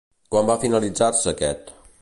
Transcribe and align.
Quan 0.35 0.47
va 0.51 0.55
finalitzar-se 0.63 1.33
aquest? 1.35 1.75